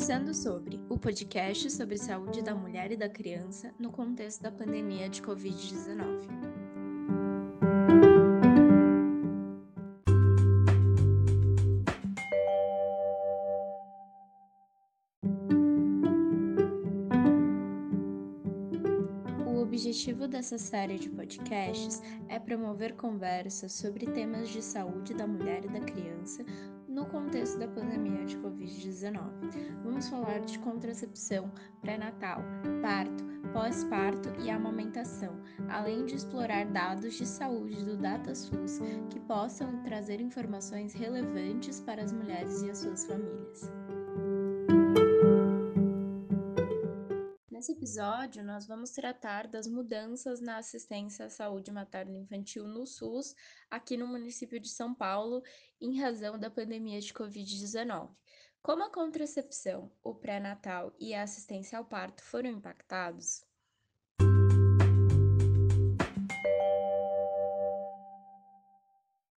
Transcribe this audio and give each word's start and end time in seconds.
Conversando 0.00 0.32
sobre 0.32 0.80
o 0.88 0.96
podcast 0.96 1.70
sobre 1.70 1.98
saúde 1.98 2.40
da 2.40 2.54
mulher 2.54 2.90
e 2.90 2.96
da 2.96 3.06
criança 3.06 3.70
no 3.78 3.90
contexto 3.90 4.40
da 4.40 4.50
pandemia 4.50 5.10
de 5.10 5.20
Covid-19. 5.20 6.50
objetivo 19.62 20.26
dessa 20.26 20.56
série 20.56 20.98
de 20.98 21.08
podcasts 21.10 22.02
é 22.28 22.38
promover 22.38 22.94
conversas 22.94 23.72
sobre 23.72 24.06
temas 24.06 24.48
de 24.48 24.62
saúde 24.62 25.14
da 25.14 25.26
mulher 25.26 25.64
e 25.64 25.68
da 25.68 25.80
criança 25.80 26.44
no 26.90 27.06
contexto 27.06 27.58
da 27.58 27.68
pandemia 27.68 28.24
de 28.26 28.36
Covid-19. 28.38 29.22
Vamos 29.84 30.08
falar 30.08 30.40
de 30.40 30.58
contracepção, 30.58 31.50
pré-natal, 31.80 32.42
parto, 32.82 33.24
pós-parto 33.52 34.28
e 34.40 34.50
amamentação, 34.50 35.40
além 35.68 36.04
de 36.04 36.16
explorar 36.16 36.66
dados 36.66 37.14
de 37.14 37.26
saúde 37.26 37.84
do 37.84 37.96
DataSUS 37.96 38.80
que 39.08 39.20
possam 39.20 39.82
trazer 39.84 40.20
informações 40.20 40.92
relevantes 40.92 41.80
para 41.80 42.02
as 42.02 42.12
mulheres 42.12 42.62
e 42.62 42.70
as 42.70 42.78
suas 42.78 43.04
famílias. 43.04 43.79
Nesse 47.60 47.72
episódio, 47.72 48.42
nós 48.42 48.66
vamos 48.66 48.90
tratar 48.92 49.46
das 49.46 49.66
mudanças 49.66 50.40
na 50.40 50.56
assistência 50.56 51.26
à 51.26 51.28
saúde 51.28 51.70
materno-infantil 51.70 52.66
no 52.66 52.86
SUS, 52.86 53.34
aqui 53.70 53.98
no 53.98 54.06
município 54.06 54.58
de 54.58 54.70
São 54.70 54.94
Paulo, 54.94 55.42
em 55.78 56.00
razão 56.00 56.38
da 56.38 56.50
pandemia 56.50 56.98
de 57.02 57.12
Covid-19. 57.12 58.16
Como 58.62 58.82
a 58.82 58.90
contracepção, 58.90 59.92
o 60.02 60.14
pré-natal 60.14 60.96
e 60.98 61.12
a 61.12 61.22
assistência 61.22 61.76
ao 61.76 61.84
parto 61.84 62.24
foram 62.24 62.48
impactados, 62.48 63.44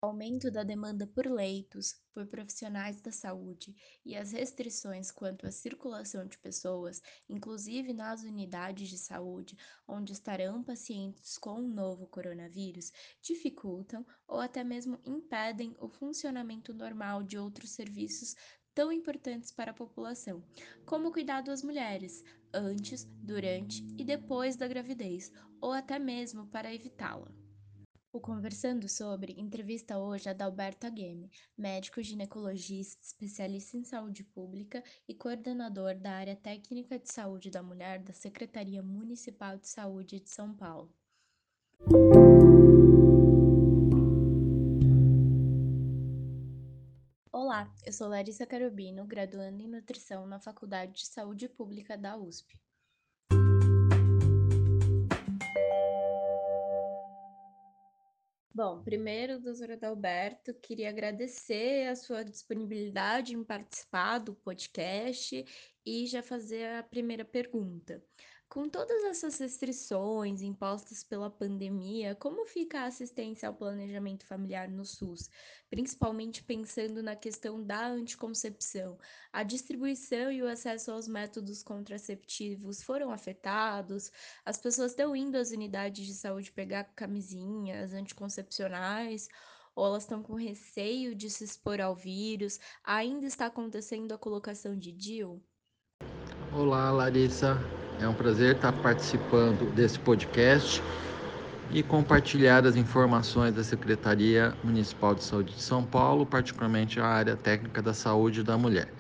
aumento 0.03 0.51
da 0.51 0.65
demanda 0.65 1.07
por 1.07 1.27
leitos, 1.27 1.95
por 2.13 2.27
profissionais 2.27 3.01
da 3.01 3.13
saúde 3.13 3.73
e 4.05 4.17
as 4.17 4.33
restrições 4.33 5.13
quanto 5.13 5.47
à 5.47 5.53
circulação 5.53 6.27
de 6.27 6.37
pessoas, 6.39 7.01
inclusive 7.29 7.93
nas 7.93 8.25
unidades 8.25 8.89
de 8.89 8.99
saúde 8.99 9.57
onde 9.87 10.13
estarão 10.13 10.63
pacientes 10.63 11.39
com 11.39 11.61
o 11.61 11.69
novo 11.69 12.09
coronavírus, 12.09 12.93
dificultam 13.23 14.05
ou 14.27 14.41
até 14.41 14.65
mesmo 14.65 14.99
impedem 15.05 15.77
o 15.79 15.89
funcionamento 15.89 16.75
normal 16.75 17.23
de 17.23 17.39
outros 17.39 17.71
serviços 17.71 18.35
tão 18.75 18.91
importantes 18.91 19.53
para 19.53 19.71
a 19.71 19.75
população, 19.75 20.43
como 20.85 21.09
o 21.09 21.13
cuidado 21.13 21.51
às 21.51 21.63
mulheres, 21.63 22.25
antes, 22.53 23.05
durante 23.23 23.85
e 23.97 24.05
depois 24.05 24.57
da 24.57 24.67
gravidez, 24.67 25.31
ou 25.61 25.73
até 25.73 25.99
mesmo 25.99 26.47
para 26.47 26.75
evitá-la. 26.75 27.42
O 28.15 28.21
Conversando 28.21 28.91
Sobre 28.91 29.33
entrevista 29.39 29.99
hoje 29.99 30.29
a 30.29 30.35
Dalberto 30.35 30.87
Agueme, 30.87 31.31
médico 31.57 32.03
ginecologista, 32.03 33.01
especialista 33.03 33.75
em 33.79 33.85
saúde 33.85 34.23
pública 34.23 34.85
e 35.09 35.15
coordenador 35.15 35.95
da 35.95 36.13
área 36.13 36.37
técnica 36.37 36.99
de 36.99 37.11
saúde 37.11 37.51
da 37.51 37.63
mulher 37.63 38.01
da 38.01 38.13
Secretaria 38.13 38.83
Municipal 38.83 39.57
de 39.57 39.67
Saúde 39.67 40.21
de 40.21 40.29
São 40.29 40.55
Paulo. 40.55 40.95
Olá, 47.33 47.73
eu 47.87 47.95
sou 47.95 48.09
Larissa 48.09 48.45
Carobino, 48.45 49.07
graduando 49.07 49.63
em 49.63 49.69
nutrição 49.69 50.27
na 50.27 50.39
Faculdade 50.39 50.93
de 50.93 51.07
Saúde 51.07 51.49
Pública 51.49 51.97
da 51.97 52.15
USP. 52.15 52.61
Bom, 58.55 58.83
primeiro, 58.83 59.41
doutora 59.41 59.75
Adalberto, 59.75 60.53
queria 60.53 60.91
agradecer 60.91 61.89
a 61.89 61.97
sua 61.97 62.23
disponibilidade 62.23 63.35
em 63.35 63.43
participar 63.43 64.19
do 64.19 64.35
podcast 64.35 65.43
e 65.87 66.07
já 66.07 66.23
fazer 66.23 66.67
a 66.75 66.83
primeira 66.83 67.25
pergunta. 67.25 68.05
Com 68.53 68.69
todas 68.69 69.03
essas 69.05 69.39
restrições 69.39 70.43
impostas 70.43 71.03
pela 71.03 71.31
pandemia, 71.31 72.15
como 72.15 72.45
fica 72.45 72.81
a 72.81 72.85
assistência 72.85 73.49
ao 73.49 73.55
planejamento 73.55 74.27
familiar 74.27 74.69
no 74.69 74.85
SUS, 74.85 75.31
principalmente 75.71 76.45
pensando 76.45 77.03
na 77.03 77.17
questão 77.17 77.65
da 77.65 77.87
anticoncepção? 77.87 78.99
A 79.33 79.43
distribuição 79.43 80.31
e 80.31 80.43
o 80.43 80.47
acesso 80.47 80.93
aos 80.93 81.09
métodos 81.09 81.63
contraceptivos 81.63 82.83
foram 82.83 83.11
afetados? 83.11 84.13
As 84.45 84.59
pessoas 84.59 84.91
estão 84.91 85.17
indo 85.17 85.39
às 85.39 85.51
unidades 85.51 86.07
de 86.07 86.13
saúde 86.13 86.53
pegar 86.53 86.85
camisinhas 86.95 87.95
anticoncepcionais? 87.95 89.29
Ou 89.75 89.87
elas 89.87 90.03
estão 90.03 90.23
com 90.23 90.35
receio 90.35 91.15
de 91.15 91.31
se 91.31 91.43
expor 91.43 91.81
ao 91.81 91.97
vírus? 91.97 92.61
Ainda 92.85 93.25
está 93.25 93.47
acontecendo 93.47 94.13
a 94.13 94.19
colocação 94.19 94.79
de 94.79 94.93
DIU? 94.93 95.43
Olá, 96.55 96.91
Larissa. 96.91 97.57
É 98.03 98.09
um 98.09 98.15
prazer 98.15 98.57
estar 98.57 98.73
participando 98.73 99.73
desse 99.73 99.97
podcast 99.97 100.83
e 101.71 101.85
compartilhar 101.85 102.67
as 102.67 102.75
informações 102.75 103.55
da 103.55 103.63
Secretaria 103.63 104.53
Municipal 104.65 105.15
de 105.15 105.23
Saúde 105.23 105.55
de 105.55 105.63
São 105.63 105.85
Paulo, 105.85 106.27
particularmente 106.27 106.99
a 106.99 107.07
área 107.07 107.37
técnica 107.37 107.81
da 107.81 107.95
saúde 107.95 108.43
da 108.43 108.59
mulher. 108.59 108.93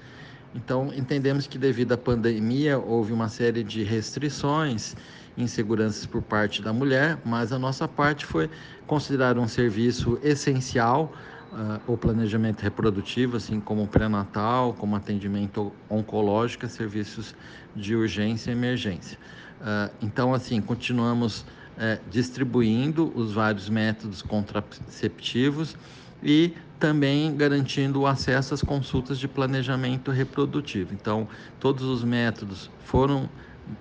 Então, 0.55 0.93
entendemos 0.95 1.49
que 1.49 1.59
devido 1.59 1.91
à 1.91 1.99
pandemia 1.99 2.79
houve 2.79 3.13
uma 3.13 3.29
série 3.29 3.65
de 3.65 3.83
restrições, 3.83 4.95
inseguranças 5.37 6.07
por 6.07 6.23
parte 6.23 6.63
da 6.63 6.73
mulher, 6.73 7.19
mas 7.25 7.53
a 7.53 7.59
nossa 7.59 7.89
parte 7.89 8.25
foi 8.25 8.49
considerar 8.87 9.37
um 9.37 9.49
serviço 9.49 10.17
essencial 10.23 11.13
uh, 11.53 11.93
o 11.93 11.97
planejamento 11.97 12.61
reprodutivo, 12.61 13.37
assim 13.37 13.61
como 13.61 13.87
pré-natal, 13.87 14.75
como 14.75 14.97
atendimento 14.97 15.73
oncológico, 15.89 16.67
serviços 16.67 17.35
de 17.75 17.95
urgência 17.95 18.51
e 18.51 18.55
emergência. 18.55 19.19
Uh, 19.61 19.95
então, 20.03 20.35
assim, 20.35 20.61
continuamos 20.61 21.43
uh, 21.43 22.01
distribuindo 22.11 23.13
os 23.15 23.33
vários 23.33 23.69
métodos 23.69 24.23
contraceptivos 24.23 25.77
e 26.23 26.55
também 26.79 27.37
garantindo 27.37 28.01
o 28.01 28.07
acesso 28.07 28.55
às 28.55 28.63
consultas 28.63 29.19
de 29.19 29.29
planejamento 29.29 30.11
reprodutivo. 30.11 30.93
Então, 30.95 31.29
todos 31.61 31.85
os 31.85 32.03
métodos 32.03 32.71
foram 32.85 33.29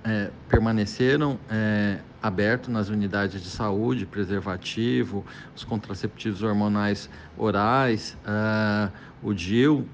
é, 0.03 0.31
permaneceram 0.47 1.39
é, 1.49 1.99
abertos 2.21 2.69
nas 2.69 2.89
unidades 2.89 3.41
de 3.41 3.49
saúde, 3.49 4.05
preservativo, 4.05 5.25
os 5.55 5.63
contraceptivos 5.63 6.43
hormonais 6.43 7.09
orais, 7.37 8.15
uh, 8.25 8.91
o 9.23 9.33
DIL 9.33 9.79
uh, 9.79 9.87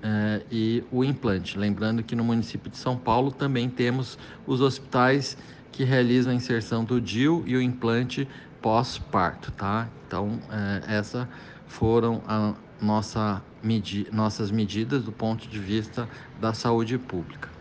e 0.51 0.83
o 0.91 1.03
implante. 1.03 1.57
Lembrando 1.57 2.03
que 2.03 2.15
no 2.15 2.23
município 2.23 2.69
de 2.69 2.77
São 2.77 2.97
Paulo 2.97 3.31
também 3.31 3.69
temos 3.69 4.19
os 4.45 4.59
hospitais 4.59 5.37
que 5.71 5.83
realizam 5.83 6.33
a 6.33 6.35
inserção 6.35 6.83
do 6.83 6.99
DIL 6.99 7.43
e 7.45 7.55
o 7.55 7.61
implante 7.61 8.27
pós-parto, 8.61 9.51
tá? 9.51 9.87
Então, 10.05 10.27
uh, 10.27 10.91
essas 10.91 11.27
foram 11.65 12.21
a 12.27 12.53
nossa 12.81 13.41
medi 13.63 14.07
nossas 14.11 14.51
medidas 14.51 15.03
do 15.03 15.11
ponto 15.11 15.47
de 15.47 15.59
vista 15.59 16.07
da 16.39 16.53
saúde 16.53 16.97
pública. 16.97 17.56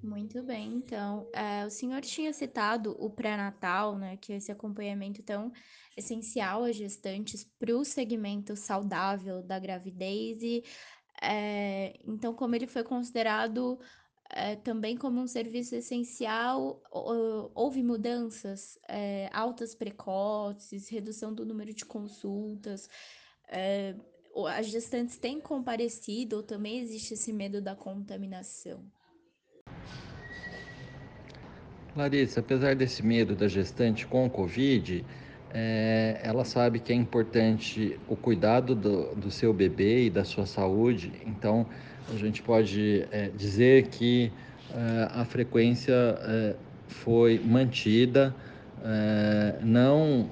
Muito 0.00 0.44
bem, 0.44 0.76
então, 0.76 1.28
é, 1.34 1.66
o 1.66 1.70
senhor 1.70 2.00
tinha 2.02 2.32
citado 2.32 2.94
o 3.00 3.10
pré-natal, 3.10 3.98
né, 3.98 4.16
que 4.16 4.32
é 4.32 4.36
esse 4.36 4.52
acompanhamento 4.52 5.24
tão 5.24 5.50
essencial 5.96 6.62
às 6.62 6.76
gestantes 6.76 7.42
para 7.58 7.76
o 7.76 7.84
segmento 7.84 8.54
saudável 8.54 9.42
da 9.42 9.58
gravidez, 9.58 10.40
e 10.40 10.62
é, 11.20 11.98
então, 12.06 12.32
como 12.32 12.54
ele 12.54 12.68
foi 12.68 12.84
considerado 12.84 13.80
é, 14.30 14.54
também 14.54 14.96
como 14.96 15.20
um 15.20 15.26
serviço 15.26 15.74
essencial, 15.74 16.80
houve 16.92 17.82
mudanças, 17.82 18.78
altas 19.32 19.74
precoces, 19.74 20.88
redução 20.88 21.34
do 21.34 21.44
número 21.44 21.74
de 21.74 21.84
consultas, 21.84 22.88
as 24.54 24.66
gestantes 24.68 25.18
têm 25.18 25.40
comparecido 25.40 26.36
ou 26.36 26.42
também 26.44 26.78
existe 26.78 27.14
esse 27.14 27.32
medo 27.32 27.60
da 27.60 27.74
contaminação? 27.74 28.88
Larissa, 31.98 32.38
apesar 32.38 32.76
desse 32.76 33.04
medo 33.04 33.34
da 33.34 33.48
gestante 33.48 34.06
com 34.06 34.24
o 34.24 34.30
Covid, 34.30 35.04
é, 35.52 36.20
ela 36.22 36.44
sabe 36.44 36.78
que 36.78 36.92
é 36.92 36.94
importante 36.94 37.98
o 38.08 38.14
cuidado 38.14 38.72
do, 38.72 39.16
do, 39.16 39.30
seu 39.32 39.52
bebê 39.52 40.04
e 40.04 40.10
da 40.10 40.22
sua 40.24 40.46
saúde, 40.46 41.10
então 41.26 41.66
a 42.08 42.16
gente 42.16 42.40
pode 42.40 43.04
é, 43.10 43.30
dizer 43.36 43.88
que 43.88 44.30
é, 44.72 45.08
a 45.10 45.24
frequência 45.24 45.92
é, 45.92 46.54
foi 46.86 47.40
mantida, 47.44 48.32
é, 48.84 49.56
não 49.60 50.30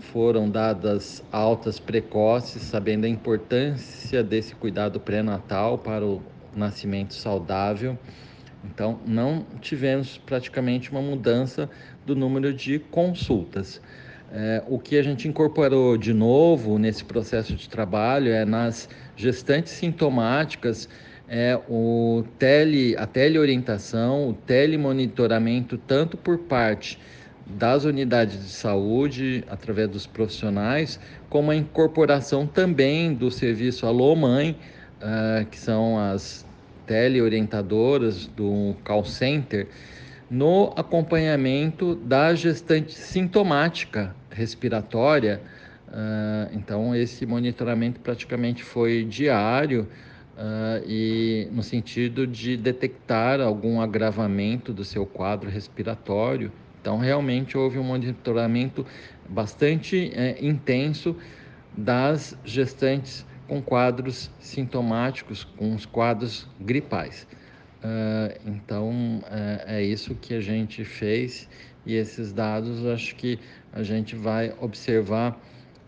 foram 0.00 0.50
dadas 0.50 1.22
altas 1.30 1.78
precoces, 1.78 2.60
sabendo 2.62 3.04
a 3.04 3.08
importância 3.08 4.20
desse 4.20 4.52
cuidado 4.56 4.98
pré-natal 4.98 5.78
para 5.78 6.04
o 6.04 6.20
nascimento 6.56 7.14
saudável 7.14 7.96
Então, 8.64 8.98
não 9.06 9.44
tivemos 9.60 10.18
praticamente 10.18 10.90
uma 10.90 11.02
mudança 11.02 11.68
do 12.06 12.16
número 12.16 12.52
de 12.52 12.78
consultas. 12.78 13.80
É, 14.32 14.62
o 14.66 14.78
que 14.78 14.96
a 14.96 15.02
gente 15.02 15.28
incorporou 15.28 15.96
de 15.96 16.12
novo 16.12 16.78
nesse 16.78 17.04
processo 17.04 17.54
de 17.54 17.68
trabalho 17.68 18.32
é 18.32 18.44
nas 18.44 18.88
gestantes 19.16 19.72
sintomáticas, 19.72 20.88
é 21.28 21.58
o 21.68 22.24
tele, 22.38 22.96
a 22.96 23.06
teleorientação, 23.06 24.30
o 24.30 24.34
telemonitoramento, 24.34 25.78
tanto 25.78 26.16
por 26.16 26.38
parte 26.38 26.98
das 27.46 27.84
unidades 27.84 28.42
de 28.42 28.50
saúde, 28.50 29.44
através 29.48 29.88
dos 29.88 30.06
profissionais, 30.06 30.98
como 31.28 31.50
a 31.50 31.56
incorporação 31.56 32.46
também 32.46 33.14
do 33.14 33.30
serviço 33.30 33.86
Alô 33.86 34.16
Mãe, 34.16 34.56
uh, 35.00 35.44
que 35.46 35.58
são 35.58 35.98
as 35.98 36.44
teleorientadoras 36.86 38.26
do 38.26 38.74
call 38.84 39.04
center, 39.04 39.68
no 40.30 40.72
acompanhamento 40.76 41.94
da 41.94 42.34
gestante 42.34 42.92
sintomática 42.94 44.14
respiratória. 44.30 45.40
Uh, 45.88 46.54
então, 46.54 46.94
esse 46.94 47.24
monitoramento 47.24 48.00
praticamente 48.00 48.64
foi 48.64 49.04
diário 49.04 49.86
uh, 50.36 50.84
e 50.86 51.48
no 51.52 51.62
sentido 51.62 52.26
de 52.26 52.56
detectar 52.56 53.40
algum 53.40 53.80
agravamento 53.80 54.72
do 54.72 54.84
seu 54.84 55.06
quadro 55.06 55.48
respiratório. 55.48 56.50
Então, 56.80 56.98
realmente 56.98 57.56
houve 57.56 57.78
um 57.78 57.84
monitoramento 57.84 58.84
bastante 59.28 60.12
é, 60.14 60.36
intenso 60.44 61.16
das 61.76 62.36
gestantes 62.44 63.24
com 63.46 63.60
quadros 63.62 64.30
sintomáticos, 64.40 65.44
com 65.44 65.74
os 65.74 65.86
quadros 65.86 66.46
gripais. 66.60 67.26
Uh, 67.82 68.40
então, 68.46 69.18
uh, 69.18 69.62
é 69.66 69.82
isso 69.82 70.14
que 70.14 70.34
a 70.34 70.40
gente 70.40 70.84
fez 70.84 71.48
e 71.84 71.94
esses 71.94 72.32
dados 72.32 72.86
acho 72.86 73.14
que 73.16 73.38
a 73.72 73.82
gente 73.82 74.16
vai 74.16 74.54
observar 74.60 75.38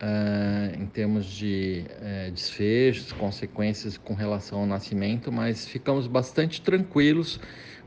uh, 0.01 0.81
em 0.81 0.85
termos 0.85 1.25
de 1.25 1.85
uh, 1.87 2.31
desfechos, 2.31 3.11
consequências 3.11 3.97
com 3.97 4.13
relação 4.13 4.59
ao 4.59 4.65
nascimento, 4.65 5.31
mas 5.31 5.67
ficamos 5.67 6.07
bastante 6.07 6.61
tranquilos 6.61 7.39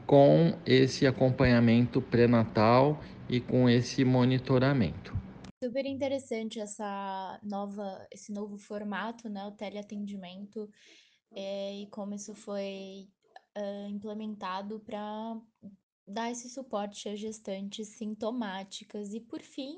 com 0.06 0.54
esse 0.66 1.06
acompanhamento 1.06 2.00
pré-natal 2.02 3.00
e 3.28 3.40
com 3.40 3.68
esse 3.68 4.04
monitoramento. 4.04 5.14
Super 5.62 5.84
interessante 5.84 6.58
essa 6.58 7.38
nova, 7.42 8.08
esse 8.10 8.32
novo 8.32 8.56
formato, 8.56 9.28
né, 9.28 9.44
o 9.44 9.52
teleatendimento, 9.52 10.70
é, 11.32 11.74
e 11.82 11.86
como 11.90 12.14
isso 12.14 12.34
foi 12.34 13.08
implementado 13.90 14.80
para 14.80 15.38
dar 16.06 16.30
esse 16.30 16.48
suporte 16.48 17.08
às 17.10 17.20
gestantes 17.20 17.88
sintomáticas. 17.88 19.12
E 19.12 19.20
por 19.20 19.42
fim, 19.42 19.76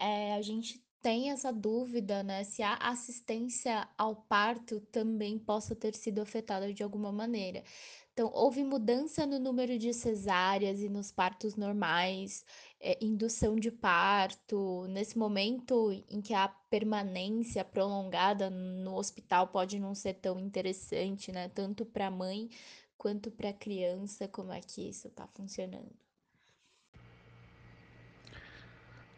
é, 0.00 0.34
a 0.34 0.42
gente 0.42 0.84
tem 1.02 1.30
essa 1.30 1.52
dúvida, 1.52 2.22
né, 2.22 2.44
se 2.44 2.62
a 2.62 2.74
assistência 2.76 3.88
ao 3.96 4.16
parto 4.24 4.80
também 4.92 5.38
possa 5.38 5.74
ter 5.76 5.94
sido 5.94 6.20
afetada 6.20 6.74
de 6.74 6.82
alguma 6.82 7.12
maneira. 7.12 7.64
Então, 8.12 8.30
houve 8.34 8.64
mudança 8.64 9.24
no 9.26 9.38
número 9.38 9.78
de 9.78 9.94
cesáreas 9.94 10.80
e 10.82 10.88
nos 10.88 11.12
partos 11.12 11.54
normais, 11.56 12.44
é, 12.80 12.98
indução 13.00 13.56
de 13.56 13.70
parto. 13.70 14.86
Nesse 14.88 15.18
momento 15.18 15.90
em 16.08 16.20
que 16.20 16.34
a 16.34 16.48
permanência 16.48 17.64
prolongada 17.64 18.50
no 18.50 18.96
hospital 18.96 19.48
pode 19.48 19.78
não 19.78 19.94
ser 19.94 20.14
tão 20.14 20.38
interessante, 20.38 21.32
né? 21.32 21.48
Tanto 21.48 21.84
para 21.84 22.06
a 22.06 22.10
mãe 22.10 22.48
quanto 22.96 23.30
para 23.30 23.50
a 23.50 23.52
criança, 23.52 24.28
como 24.28 24.52
é 24.52 24.60
que 24.60 24.88
isso 24.88 25.08
está 25.08 25.26
funcionando? 25.28 25.92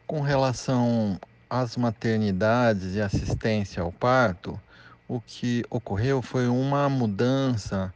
Com 0.06 0.20
relação 0.20 1.18
às 1.48 1.76
maternidades 1.76 2.94
e 2.94 3.00
assistência 3.00 3.82
ao 3.82 3.92
parto, 3.92 4.60
o 5.08 5.20
que 5.20 5.64
ocorreu 5.70 6.20
foi 6.22 6.46
uma 6.46 6.88
mudança 6.88 7.92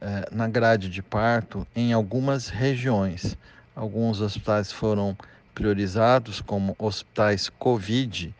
eh, 0.00 0.28
na 0.30 0.48
grade 0.48 0.88
de 0.88 1.02
parto 1.02 1.66
em 1.74 1.92
algumas 1.92 2.48
regiões. 2.48 3.36
Alguns 3.74 4.20
hospitais 4.20 4.70
foram 4.70 5.16
priorizados 5.54 6.40
como 6.40 6.74
hospitais 6.78 7.48
Covid, 7.48 8.34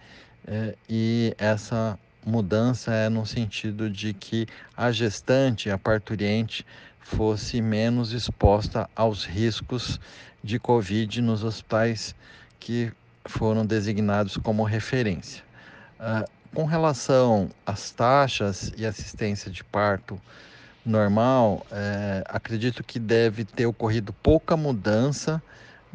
eh, 0.47 0.77
e 0.89 1.35
essa 1.39 1.99
mudança 2.25 2.93
é 2.93 3.09
no 3.09 3.27
sentido 3.27 3.91
de 3.91 4.13
que 4.13 4.47
a 4.77 4.93
gestante, 4.93 5.71
a 5.71 5.79
parturiente, 5.79 6.65
fosse 7.01 7.61
menos 7.61 8.13
exposta 8.13 8.89
aos 8.95 9.25
riscos 9.25 10.01
de 10.43 10.59
Covid 10.59 11.21
nos 11.21 11.45
hospitais 11.45 12.15
que 12.61 12.93
foram 13.25 13.67
designados 13.67 14.37
como 14.37 14.63
referência. 14.65 15.43
Uh, 15.99 16.29
com 16.55 16.65
relação 16.65 17.51
às 17.65 17.91
taxas 17.91 18.73
e 18.77 18.85
assistência 18.85 19.51
de 19.51 19.65
parto 19.65 20.21
normal, 20.85 21.65
é, 21.71 22.25
acredito 22.29 22.83
que 22.83 22.99
deve 22.99 23.45
ter 23.45 23.67
ocorrido 23.67 24.13
pouca 24.13 24.57
mudança 24.57 25.43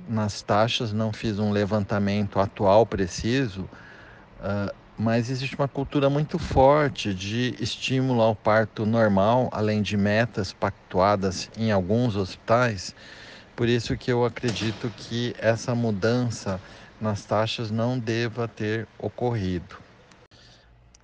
nas 0.07 0.41
taxas, 0.41 0.93
não 0.93 1.11
fiz 1.11 1.39
um 1.39 1.51
levantamento 1.51 2.39
atual 2.39 2.85
preciso, 2.85 3.63
uh, 3.63 4.73
mas 4.97 5.29
existe 5.29 5.55
uma 5.55 5.67
cultura 5.67 6.09
muito 6.09 6.39
forte 6.39 7.13
de 7.13 7.55
estímulo 7.59 8.21
ao 8.21 8.35
parto 8.35 8.85
normal, 8.85 9.49
além 9.51 9.81
de 9.81 9.97
metas 9.97 10.53
pactuadas 10.53 11.49
em 11.57 11.71
alguns 11.71 12.15
hospitais. 12.15 12.95
Por 13.55 13.67
isso 13.67 13.97
que 13.97 14.11
eu 14.11 14.23
acredito 14.25 14.91
que 14.95 15.35
essa 15.39 15.73
mudança 15.75 16.59
nas 17.01 17.25
taxas 17.25 17.69
não 17.69 17.97
deva 17.97 18.47
ter 18.47 18.87
ocorrido. 18.99 19.77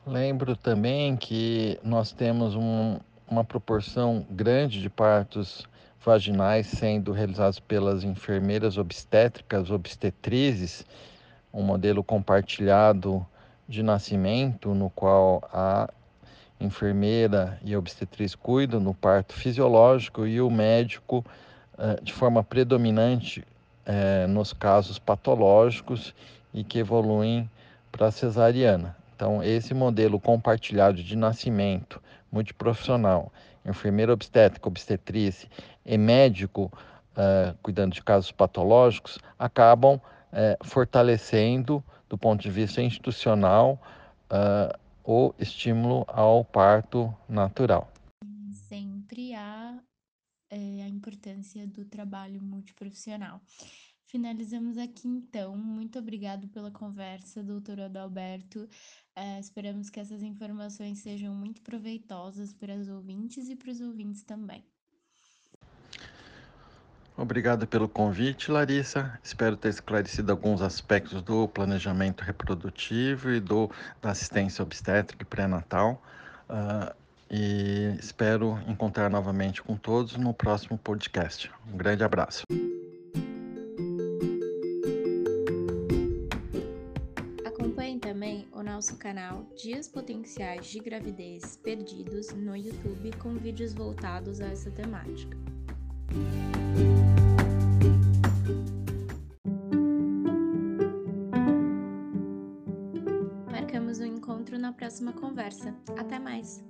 Lembro 0.06 0.56
também 0.56 1.16
que 1.16 1.80
nós 1.84 2.12
temos 2.12 2.56
um, 2.56 3.00
uma 3.30 3.44
proporção 3.44 4.26
grande 4.30 4.82
de 4.82 4.90
partos 4.90 5.68
vaginais 6.04 6.68
sendo 6.68 7.12
realizados 7.12 7.60
pelas 7.60 8.04
enfermeiras 8.04 8.78
obstétricas, 8.78 9.72
obstetrizes, 9.72 10.86
um 11.54 11.64
modelo 11.64 12.04
compartilhado 12.04 13.26
de 13.68 13.82
nascimento 13.82 14.74
no 14.74 14.90
qual 14.90 15.42
a 15.54 15.90
enfermeira 16.60 17.60
e 17.64 17.74
a 17.74 17.80
obstetriz 17.80 18.36
cuidam 18.36 18.80
no 18.80 18.94
parto 18.94 19.34
fisiológico 19.34 20.26
e 20.26 20.42
o 20.42 20.50
médico 20.50 21.26
eh, 21.78 22.00
de 22.02 22.14
forma 22.14 22.44
predominante 22.44 23.46
eh, 23.86 24.28
nos 24.28 24.54
casos 24.54 25.00
patológicos 25.00 26.14
e 26.54 26.64
que 26.64 26.80
evoluem 26.80 27.50
para 27.92 28.08
a 28.08 28.12
cesariana. 28.12 28.96
Então, 29.16 29.44
esse 29.44 29.74
modelo 29.74 30.20
compartilhado 30.20 31.02
de 31.02 31.16
nascimento 31.16 32.02
multiprofissional, 32.34 33.32
enfermeira 33.64 34.12
obstétrica, 34.12 34.68
obstetriz 34.68 35.48
e 35.86 35.98
médico 35.98 36.72
uh, 37.14 37.56
cuidando 37.62 37.94
de 37.94 38.02
casos 38.02 38.32
patológicos, 38.32 39.20
acabam 39.38 39.96
uh, 39.96 40.66
fortalecendo, 40.66 41.84
do 42.10 42.18
ponto 42.18 42.42
de 42.42 42.50
vista 42.50 42.82
institucional, 42.82 43.80
uh, 44.32 44.78
o 45.04 45.34
estímulo 45.38 46.06
ao 46.08 46.44
parto 46.44 47.14
natural. 47.30 47.92
Sempre 48.52 49.36
há 49.36 49.78
é, 50.50 50.84
a 50.84 50.88
importância 50.88 51.68
do 51.68 51.84
trabalho 51.86 52.42
multiprofissional. 52.42 53.42
Finalizamos 54.14 54.78
aqui 54.78 55.08
então. 55.08 55.58
Muito 55.58 55.98
obrigado 55.98 56.48
pela 56.50 56.70
conversa, 56.70 57.42
doutor 57.42 57.80
Adalberto. 57.80 58.70
É, 59.16 59.40
esperamos 59.40 59.90
que 59.90 60.00
essas 60.00 60.22
informações 60.22 61.00
sejam 61.00 61.34
muito 61.34 61.64
proveitosas 61.64 62.54
para 62.54 62.76
os 62.76 62.88
ouvintes 62.88 63.50
e 63.50 63.56
para 63.56 63.72
os 63.72 63.82
ouvintes 63.82 64.22
também. 64.22 64.64
Obrigado 67.18 67.66
pelo 67.66 67.90
convite, 67.90 68.52
Larissa. 68.52 69.20
Espero 69.24 69.58
ter 69.58 69.70
esclarecido 69.70 70.32
alguns 70.32 70.62
aspectos 70.62 71.20
do 71.24 71.48
planejamento 71.48 72.22
reprodutivo 72.22 73.32
e 73.32 73.40
do, 73.40 73.72
da 74.00 74.12
assistência 74.12 74.62
obstétrica 74.62 75.24
e 75.24 75.26
pré-natal. 75.26 76.00
Uh, 76.48 76.96
e 77.32 77.98
espero 78.00 78.60
encontrar 78.68 79.10
novamente 79.10 79.64
com 79.64 79.76
todos 79.76 80.16
no 80.18 80.36
próximo 80.36 80.78
podcast. 80.78 81.50
Um 81.74 81.76
grande 81.76 82.04
abraço. 82.04 82.44
Canal 89.04 89.46
Dias 89.62 89.90
Potenciais 89.90 90.68
de 90.68 90.80
Gravidez 90.80 91.58
Perdidos 91.58 92.32
no 92.32 92.56
YouTube 92.56 93.12
com 93.18 93.36
vídeos 93.36 93.74
voltados 93.74 94.40
a 94.40 94.46
essa 94.46 94.72
temática. 94.72 95.38
Marcamos 103.52 104.00
um 104.00 104.06
encontro 104.06 104.58
na 104.58 104.72
próxima 104.72 105.12
conversa. 105.12 105.76
Até 105.98 106.18
mais! 106.18 106.64